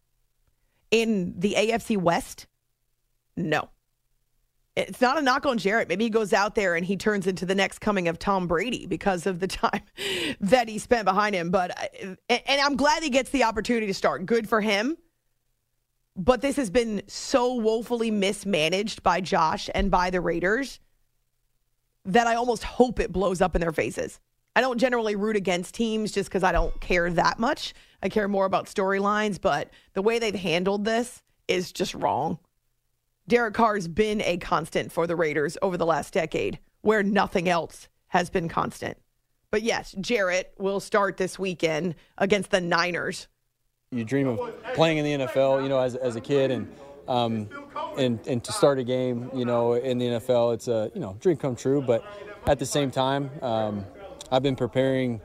[0.90, 2.48] In the AFC West,
[3.38, 3.70] no.
[4.76, 5.88] It's not a knock on Jarrett.
[5.88, 8.88] Maybe he goes out there and he turns into the next coming of Tom Brady
[8.88, 9.84] because of the time
[10.40, 11.52] that he spent behind him.
[11.52, 14.26] But uh, and I'm glad he gets the opportunity to start.
[14.26, 14.98] Good for him.
[16.16, 20.80] But this has been so woefully mismanaged by Josh and by the Raiders
[22.06, 24.20] that I almost hope it blows up in their faces.
[24.56, 27.74] I don't generally root against teams just because I don't care that much.
[28.04, 32.40] I care more about storylines, but the way they've handled this is just wrong.
[33.28, 37.88] Derek Carr's been a constant for the Raiders over the last decade, where nothing else
[38.08, 38.98] has been constant.
[39.52, 43.28] But yes, Jarrett will start this weekend against the Niners.
[43.92, 44.40] You dream of
[44.74, 46.74] playing in the NFL, you know, as, as a kid, and
[47.08, 47.50] um,
[47.98, 51.18] and and to start a game, you know, in the NFL, it's a you know
[51.20, 51.82] dream come true.
[51.82, 52.06] But
[52.48, 53.86] at the same time, um,
[54.34, 55.20] I've been preparing,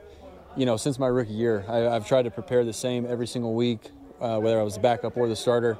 [0.57, 1.63] you know, since my rookie year.
[1.69, 3.79] I, have tried to prepare the same every single week,
[4.19, 5.77] uh, whether I was the backup or the starter.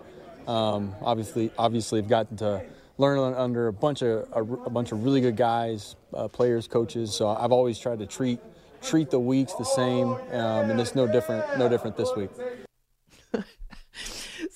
[0.48, 2.63] Um, obviously, obviously, I've gotten to
[2.98, 7.13] learn under a bunch of a, a bunch of really good guys, uh, players, coaches.
[7.13, 8.40] So I've always tried to treat
[8.82, 12.30] treat the weeks the same, um, and it's no different no different this week.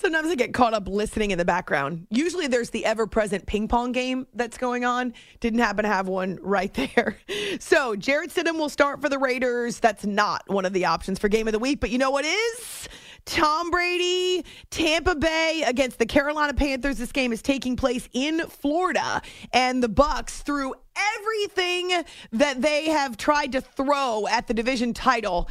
[0.01, 2.07] Sometimes I get caught up listening in the background.
[2.09, 5.13] Usually there's the ever present ping pong game that's going on.
[5.41, 7.19] Didn't happen to have one right there.
[7.59, 9.79] So Jarrett Stidham will start for the Raiders.
[9.79, 12.25] That's not one of the options for game of the week, but you know what
[12.25, 12.89] is?
[13.25, 16.97] Tom Brady, Tampa Bay against the Carolina Panthers.
[16.97, 19.21] This game is taking place in Florida,
[19.53, 20.73] and the Bucs threw
[21.19, 25.47] everything that they have tried to throw at the division title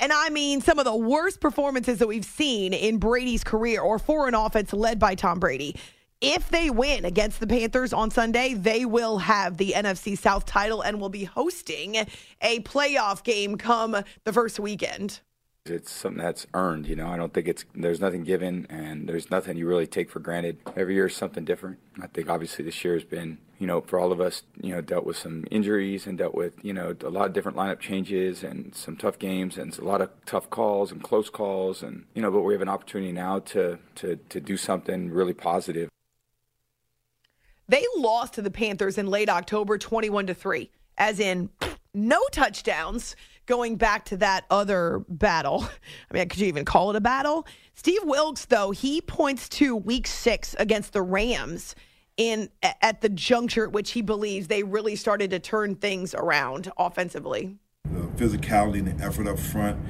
[0.00, 3.98] and I mean some of the worst performances that we've seen in Brady's career or
[3.98, 5.76] for an offense led by Tom Brady.
[6.20, 10.82] If they win against the Panthers on Sunday, they will have the NFC South title
[10.82, 11.94] and will be hosting
[12.40, 15.20] a playoff game come the first weekend.
[15.70, 17.08] It's something that's earned, you know.
[17.08, 20.58] I don't think it's there's nothing given and there's nothing you really take for granted.
[20.76, 21.78] Every year is something different.
[22.00, 24.80] I think obviously this year has been, you know, for all of us, you know,
[24.80, 28.42] dealt with some injuries and dealt with, you know, a lot of different lineup changes
[28.42, 32.22] and some tough games and a lot of tough calls and close calls and you
[32.22, 35.88] know, but we have an opportunity now to to to do something really positive.
[37.68, 41.50] They lost to the Panthers in late October 21 to 3, as in
[41.92, 43.14] no touchdowns
[43.48, 45.68] going back to that other battle.
[46.10, 47.46] I mean, could you even call it a battle?
[47.74, 51.74] Steve Wilks, though, he points to week six against the Rams
[52.16, 52.50] in
[52.82, 57.56] at the juncture at which he believes they really started to turn things around offensively.
[57.84, 59.80] The physicality and the effort up front,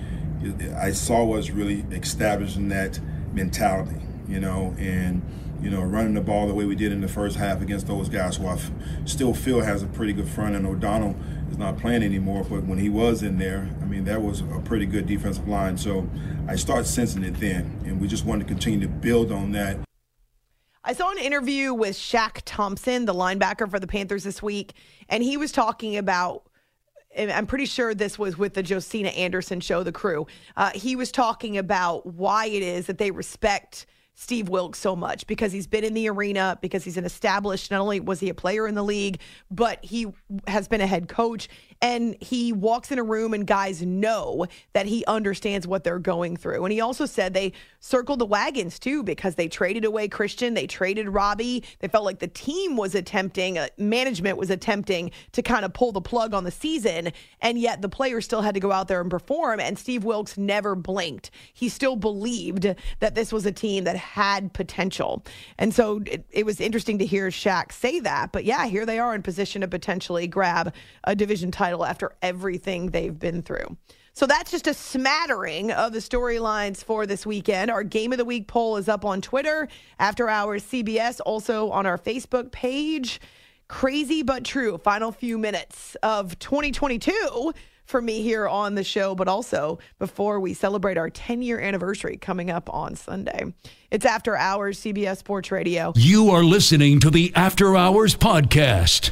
[0.77, 3.01] I saw us really establishing that
[3.33, 5.23] mentality, you know, and
[5.61, 8.09] you know, running the ball the way we did in the first half against those
[8.09, 8.71] guys who I f-
[9.05, 10.55] still feel has a pretty good front.
[10.55, 11.16] Aaron Donald
[11.51, 14.61] is not playing anymore, but when he was in there, I mean, that was a
[14.65, 15.77] pretty good defensive line.
[15.77, 16.09] So
[16.47, 19.79] I start sensing it then, and we just wanted to continue to build on that.
[20.85, 24.73] I saw an interview with Shaq Thompson, the linebacker for the Panthers this week,
[25.09, 26.45] and he was talking about.
[27.17, 30.27] I'm pretty sure this was with the Josina Anderson show, The Crew.
[30.57, 33.87] Uh, he was talking about why it is that they respect
[34.20, 37.81] Steve Wilks so much because he's been in the arena, because he's an established, not
[37.81, 40.09] only was he a player in the league, but he
[40.48, 41.48] has been a head coach
[41.81, 46.37] and he walks in a room and guys know that he understands what they're going
[46.37, 46.65] through.
[46.65, 50.67] And he also said they circled the wagons too because they traded away Christian, they
[50.67, 51.65] traded Robbie.
[51.79, 55.92] They felt like the team was attempting, uh, management was attempting to kind of pull
[55.92, 59.00] the plug on the season, and yet the players still had to go out there
[59.00, 59.61] and perform.
[59.61, 61.31] And Steve Wilks never blinked.
[61.55, 65.25] He still believed that this was a team that had potential.
[65.59, 68.33] And so it, it was interesting to hear Shaq say that.
[68.33, 70.75] But yeah, here they are in position to potentially grab
[71.05, 73.77] a division title title after everything they've been through.
[74.14, 77.71] So that's just a smattering of the storylines for this weekend.
[77.71, 81.85] Our game of the week poll is up on Twitter, After Hours CBS, also on
[81.87, 83.21] our Facebook page.
[83.69, 84.79] Crazy but true.
[84.79, 87.52] Final few minutes of 2022
[87.85, 92.16] for me here on the show, but also before we celebrate our 10 year anniversary
[92.16, 93.52] coming up on Sunday.
[93.90, 95.92] It's After Hours CBS Sports Radio.
[95.96, 99.10] You are listening to the After Hours Podcast.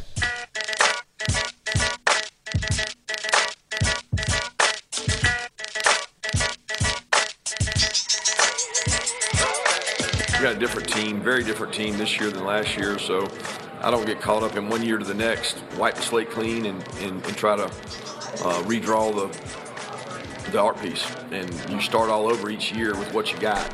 [10.36, 12.99] We got a different team, very different team this year than last year.
[12.99, 13.26] So
[13.80, 16.66] I don't get caught up in one year to the next, wipe the slate clean,
[16.66, 19.57] and, and, and try to uh, redraw the
[20.53, 21.11] the art piece.
[21.32, 23.66] And you start all over each year with what you got.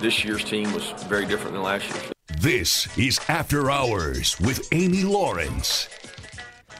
[0.00, 2.12] This year's team was very different than last year's.
[2.40, 5.88] This is After Hours with Amy Lawrence.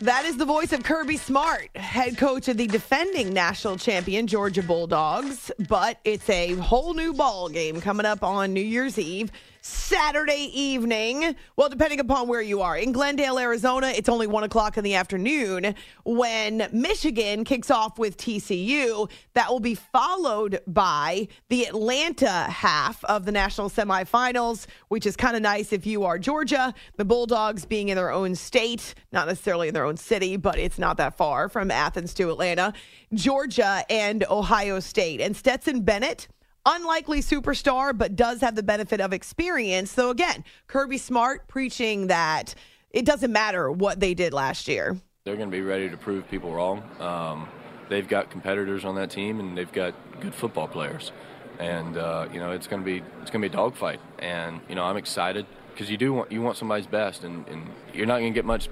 [0.01, 4.63] That is the voice of Kirby Smart, head coach of the defending national champion Georgia
[4.63, 5.51] Bulldogs.
[5.69, 9.33] But it's a whole new ball game coming up on New Year's Eve.
[9.69, 11.37] Saturday evening.
[11.57, 12.77] Well, depending upon where you are.
[12.77, 18.17] In Glendale, Arizona, it's only one o'clock in the afternoon when Michigan kicks off with
[18.17, 19.11] TCU.
[19.35, 25.37] That will be followed by the Atlanta half of the national semifinals, which is kind
[25.37, 26.73] of nice if you are Georgia.
[26.97, 30.79] The Bulldogs being in their own state, not necessarily in their own city, but it's
[30.79, 32.73] not that far from Athens to Atlanta.
[33.13, 35.21] Georgia and Ohio State.
[35.21, 36.29] And Stetson Bennett
[36.69, 39.91] unlikely superstar, but does have the benefit of experience.
[39.91, 42.55] So again, Kirby Smart preaching that
[42.91, 44.97] it doesn't matter what they did last year.
[45.25, 46.83] They're going to be ready to prove people wrong.
[47.01, 47.49] Um,
[47.89, 51.13] they've got competitors on that team, and they've got good football players.
[51.59, 54.01] And uh, you know, it's going to be it's going to be a dogfight.
[54.19, 57.67] And you know, I'm excited because you do want you want somebody's best, and, and
[57.93, 58.69] you're not going to get much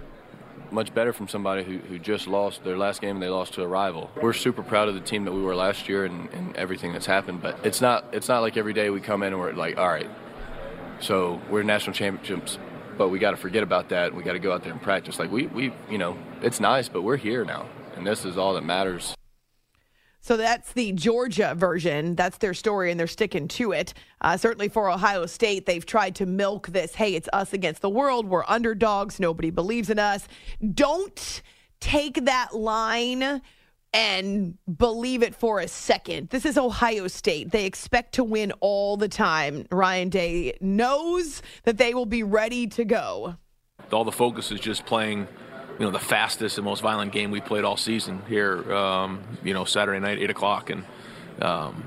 [0.71, 3.63] much better from somebody who, who just lost their last game and they lost to
[3.63, 4.11] a rival.
[4.21, 7.07] We're super proud of the team that we were last year and, and everything that's
[7.07, 9.79] happened, but it's not it's not like every day we come in and we're like,
[9.79, 10.11] all right,
[11.01, 12.59] so we're national championships,
[12.97, 14.15] but we got to forget about that.
[14.15, 15.19] We got to go out there and practice.
[15.19, 18.55] Like we we you know it's nice, but we're here now, and this is all
[18.55, 19.15] that matters.
[20.27, 22.17] So that's the Georgia version.
[22.17, 23.95] That's their story, and they're sticking to it.
[24.21, 27.89] Uh, certainly for Ohio State, they've tried to milk this hey, it's us against the
[27.89, 28.27] world.
[28.27, 29.21] We're underdogs.
[29.21, 30.27] Nobody believes in us.
[30.75, 31.43] Don't
[31.79, 33.41] take that line
[33.95, 36.31] and believe it for a second.
[36.31, 37.53] This is Ohio State.
[37.53, 39.65] They expect to win all the time.
[39.71, 43.37] Ryan Day knows that they will be ready to go.
[43.93, 45.29] All the focus is just playing
[45.79, 48.73] you know the fastest and most violent game we played all season here.
[48.73, 50.85] Um, you know Saturday night, eight o'clock, and
[51.43, 51.85] um,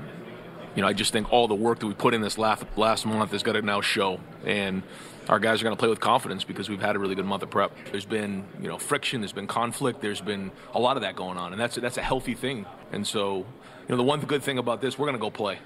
[0.74, 3.06] you know I just think all the work that we put in this last last
[3.06, 4.82] month is going to now show, and
[5.28, 7.42] our guys are going to play with confidence because we've had a really good month
[7.42, 7.72] of prep.
[7.90, 11.38] There's been you know friction, there's been conflict, there's been a lot of that going
[11.38, 12.66] on, and that's that's a healthy thing.
[12.92, 13.46] And so you
[13.88, 15.58] know the one good thing about this, we're going to go play.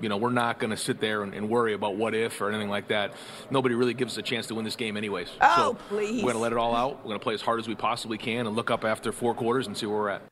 [0.00, 2.48] You know, we're not going to sit there and, and, worry about what if or
[2.48, 3.14] anything like that.
[3.50, 5.28] Nobody really gives us a chance to win this game, anyways.
[5.40, 6.22] Oh, so please.
[6.22, 6.98] We're going to let it all out.
[6.98, 9.34] We're going to play as hard as we possibly can and look up after four
[9.34, 10.22] quarters and see where we're at.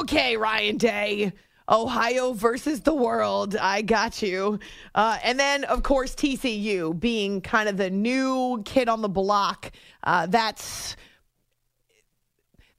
[0.00, 1.32] Okay, Ryan Day.
[1.68, 3.56] Ohio versus the world.
[3.56, 4.58] I got you.
[4.94, 9.72] Uh, and then, of course, TCU being kind of the new kid on the block.
[10.02, 10.96] Uh, that's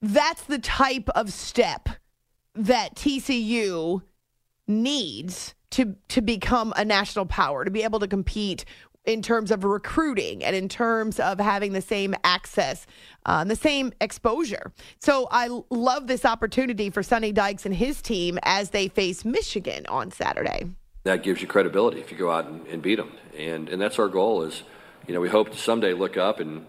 [0.01, 1.89] that's the type of step
[2.53, 4.03] that TCU
[4.67, 8.63] needs to to become a national power, to be able to compete
[9.03, 12.87] in terms of recruiting and in terms of having the same access,
[13.25, 14.71] uh, the same exposure.
[14.99, 19.85] So I love this opportunity for Sonny Dykes and his team as they face Michigan
[19.87, 20.69] on Saturday.
[21.03, 23.99] That gives you credibility if you go out and, and beat them, and and that's
[23.99, 24.43] our goal.
[24.43, 24.63] Is
[25.07, 26.65] you know we hope to someday look up and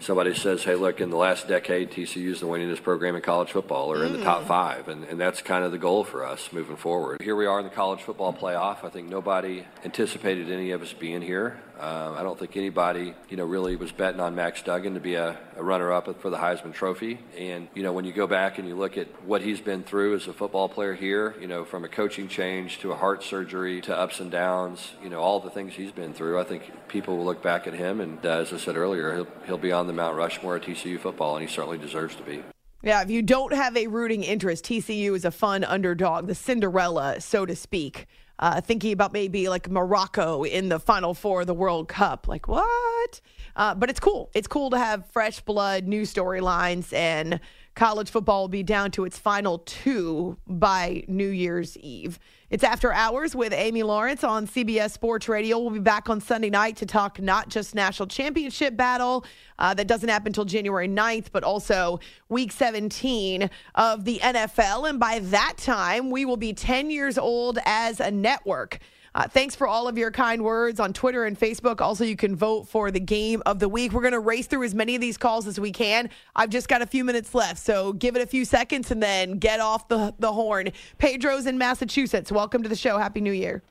[0.00, 3.50] somebody says, hey, look, in the last decade, TCU is the winningest program in college
[3.50, 4.48] football or in the top mm.
[4.48, 4.88] five.
[4.88, 7.20] And, and that's kind of the goal for us moving forward.
[7.22, 8.84] Here we are in the college football playoff.
[8.84, 11.60] I think nobody anticipated any of us being here.
[11.78, 15.14] Um, I don't think anybody, you know, really was betting on Max Duggan to be
[15.14, 17.20] a, a runner-up for the Heisman Trophy.
[17.36, 20.16] And you know, when you go back and you look at what he's been through
[20.16, 23.80] as a football player here, you know, from a coaching change to a heart surgery
[23.82, 27.16] to ups and downs, you know, all the things he's been through, I think people
[27.16, 29.86] will look back at him, and uh, as I said earlier, he'll he'll be on
[29.86, 32.42] the Mount Rushmore of TCU football, and he certainly deserves to be.
[32.82, 37.20] Yeah, if you don't have a rooting interest, TCU is a fun underdog, the Cinderella,
[37.20, 38.06] so to speak
[38.38, 42.28] uh, thinking about maybe like Morocco in the Final Four of the World Cup.
[42.28, 43.20] Like, what?
[43.56, 44.30] Uh, but it's cool.
[44.34, 47.40] It's cool to have fresh blood, new storylines, and
[47.78, 52.18] college football will be down to its final two by New Year's Eve.
[52.50, 55.60] It's After Hours with Amy Lawrence on CBS Sports Radio.
[55.60, 59.24] We'll be back on Sunday night to talk not just national championship battle
[59.60, 64.88] uh, that doesn't happen until January 9th, but also week 17 of the NFL.
[64.88, 68.80] And by that time, we will be 10 years old as a network.
[69.14, 71.80] Uh, thanks for all of your kind words on Twitter and Facebook.
[71.80, 73.92] Also, you can vote for the game of the week.
[73.92, 76.10] We're going to race through as many of these calls as we can.
[76.36, 79.38] I've just got a few minutes left, so give it a few seconds and then
[79.38, 80.70] get off the, the horn.
[80.98, 82.30] Pedro's in Massachusetts.
[82.30, 82.98] Welcome to the show.
[82.98, 83.62] Happy New Year.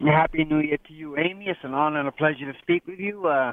[0.00, 1.46] Happy New Year to you, Amy.
[1.48, 3.26] It's an honor and a pleasure to speak with you.
[3.26, 3.52] Uh,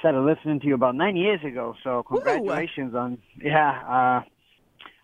[0.00, 2.98] started listening to you about nine years ago, so congratulations Woo.
[2.98, 3.70] on yeah.
[3.88, 4.28] Uh,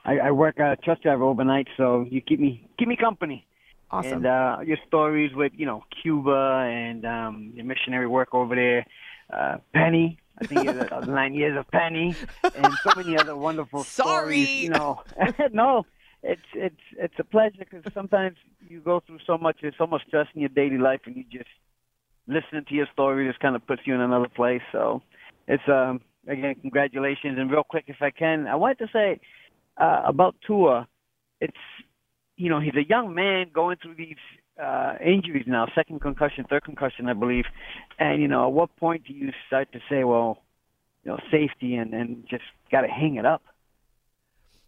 [0.05, 3.47] I, I work a truck driver overnight, so you keep me keep me company.
[3.91, 4.13] Awesome.
[4.13, 8.87] And uh, your stories with you know Cuba and um, your missionary work over there,
[9.33, 10.19] uh, Penny.
[10.39, 12.17] I think it's uh, nine years of Penny,
[12.57, 14.45] and so many other wonderful Sorry.
[14.45, 14.63] stories.
[14.63, 15.03] You know,
[15.53, 15.87] no,
[16.23, 20.03] it's it's it's a pleasure because sometimes you go through so much, there's so much
[20.07, 21.51] stress in your daily life, and you just
[22.29, 24.63] listening to your story just kind of puts you in another place.
[24.71, 25.03] So
[25.49, 29.21] it's um again congratulations, and real quick if I can, I wanted to say
[29.79, 30.87] uh, about Tua.
[31.41, 31.57] It's
[32.41, 34.17] you know, he's a young man going through these
[34.61, 37.45] uh, injuries now, second concussion, third concussion, I believe.
[37.99, 40.43] And, you know, at what point do you start to say, well,
[41.05, 43.43] you know, safety and, and just got to hang it up?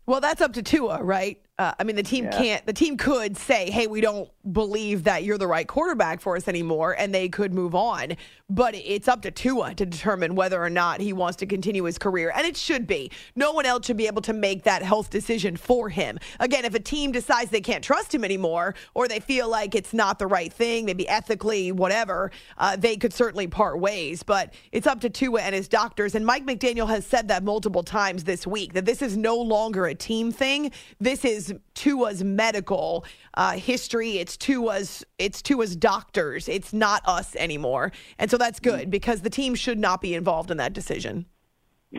[0.05, 1.41] Well, that's up to Tua, right?
[1.59, 2.39] Uh, I mean, the team Yeah.
[2.39, 2.67] can't.
[2.67, 6.49] The team could say, "Hey, we don't believe that you're the right quarterback for us
[6.49, 8.17] anymore," and they could move on.
[8.49, 11.99] But it's up to Tua to determine whether or not he wants to continue his
[11.99, 13.11] career, and it should be.
[13.37, 16.19] No one else should be able to make that health decision for him.
[16.41, 19.93] Again, if a team decides they can't trust him anymore, or they feel like it's
[19.93, 24.23] not the right thing, maybe ethically, whatever, uh, they could certainly part ways.
[24.23, 26.15] But it's up to Tua and his doctors.
[26.15, 29.85] And Mike McDaniel has said that multiple times this week that this is no longer
[29.87, 30.73] a team thing.
[30.99, 34.19] This is Tua's medical uh, history.
[34.19, 36.49] It's Tua's it's Tua's doctors.
[36.49, 37.93] It's not us anymore.
[38.19, 41.27] And so that's good because the team should not be involved in that decision.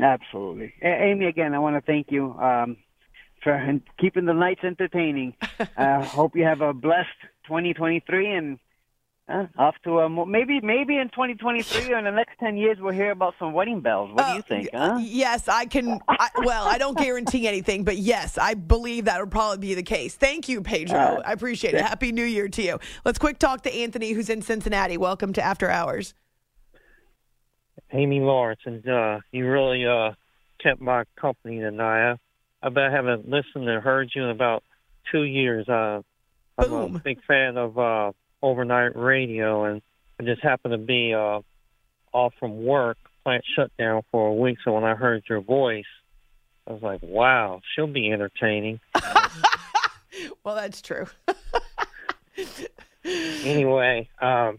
[0.01, 0.73] Absolutely.
[0.81, 2.77] A- Amy, again, I want to thank you um,
[3.43, 5.35] for keeping the nights entertaining.
[5.77, 7.09] uh, hope you have a blessed
[7.45, 8.59] 2023 and
[9.29, 12.77] uh, off to a mo- maybe maybe in 2023 or in the next 10 years
[12.79, 14.11] we'll hear about some wedding bells.
[14.13, 14.99] What do you think, huh?
[15.01, 15.99] Yes, I can.
[16.09, 19.83] I, well, I don't guarantee anything, but yes, I believe that would probably be the
[19.83, 20.15] case.
[20.15, 20.99] Thank you, Pedro.
[20.99, 21.81] Uh, I appreciate it.
[21.81, 22.79] Happy New Year to you.
[23.05, 24.97] Let's quick talk to Anthony, who's in Cincinnati.
[24.97, 26.13] Welcome to After Hours.
[27.93, 30.11] Amy Lawrence, and uh, you really uh,
[30.61, 32.11] kept my company tonight.
[32.11, 32.15] I,
[32.61, 34.63] I bet I haven't listened and heard you in about
[35.11, 35.69] two years.
[35.69, 36.01] Uh,
[36.57, 38.11] I'm a big fan of uh,
[38.43, 39.81] overnight radio, and
[40.19, 41.39] I just happened to be uh,
[42.11, 44.57] off from work, plant shutdown for a week.
[44.63, 45.85] So when I heard your voice,
[46.67, 48.79] I was like, "Wow, she'll be entertaining."
[50.43, 51.07] Well, that's true.
[53.05, 54.57] anyway, um,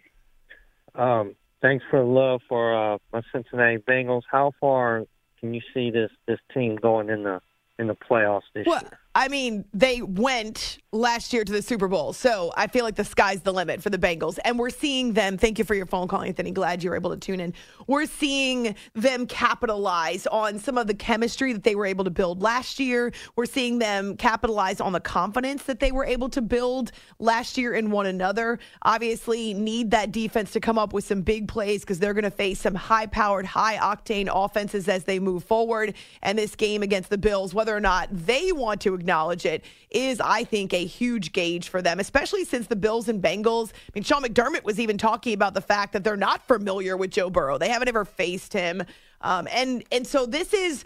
[0.94, 4.22] um, thanks for the love for uh, my Cincinnati Bengals.
[4.30, 5.04] How far
[5.40, 7.40] can you see this this team going in the
[7.78, 8.98] in the playoffs this Well, year?
[9.16, 13.04] I mean, they went last year to the Super Bowl, so I feel like the
[13.04, 14.38] sky's the limit for the Bengals.
[14.44, 15.38] And we're seeing them.
[15.38, 16.50] Thank you for your phone call, Anthony.
[16.50, 17.54] Glad you were able to tune in.
[17.86, 22.42] We're seeing them capitalize on some of the chemistry that they were able to build
[22.42, 23.12] last year.
[23.36, 26.90] We're seeing them capitalize on the confidence that they were able to build
[27.20, 28.58] last year in one another.
[28.82, 32.30] Obviously, need that defense to come up with some big plays because they're going to
[32.30, 35.94] face some high-powered, high-octane offenses as they move forward.
[36.22, 40.18] And this game against the Bills, whether or not they want to acknowledge it, is,
[40.18, 43.70] I think, a huge gauge for them, especially since the Bills and Bengals.
[43.72, 47.10] I mean, Sean McDermott was even talking about the fact that they're not familiar with
[47.10, 47.58] Joe Burrow.
[47.58, 48.82] They haven't ever faced him.
[49.20, 50.84] Um, and and so this is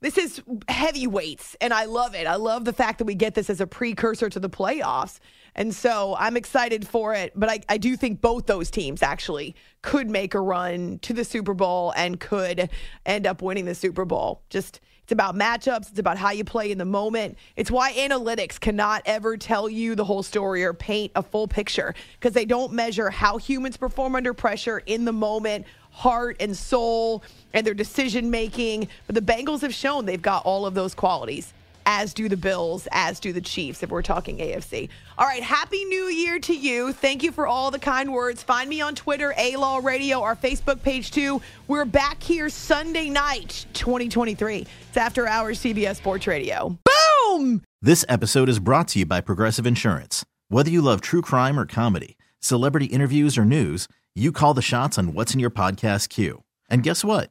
[0.00, 2.26] this is heavyweights, and I love it.
[2.26, 5.20] I love the fact that we get this as a precursor to the playoffs.
[5.54, 7.32] And so I'm excited for it.
[7.36, 11.24] But I, I do think both those teams actually could make a run to the
[11.24, 12.70] Super Bowl and could
[13.04, 14.42] end up winning the Super Bowl.
[14.48, 14.80] Just
[15.10, 17.36] it's about matchups, it's about how you play in the moment.
[17.56, 21.96] It's why analytics cannot ever tell you the whole story or paint a full picture
[22.12, 27.24] because they don't measure how humans perform under pressure in the moment, heart and soul,
[27.52, 28.86] and their decision making.
[29.08, 31.52] But the Bengals have shown they've got all of those qualities.
[31.92, 34.88] As do the Bills, as do the Chiefs, if we're talking AFC.
[35.18, 36.92] All right, Happy New Year to you.
[36.92, 38.44] Thank you for all the kind words.
[38.44, 41.42] Find me on Twitter, A Law Radio, our Facebook page too.
[41.66, 44.68] We're back here Sunday night, 2023.
[44.88, 46.78] It's After Hours CBS Sports Radio.
[46.84, 47.60] Boom!
[47.82, 50.24] This episode is brought to you by Progressive Insurance.
[50.48, 54.96] Whether you love true crime or comedy, celebrity interviews or news, you call the shots
[54.96, 56.44] on what's in your podcast queue.
[56.68, 57.30] And guess what?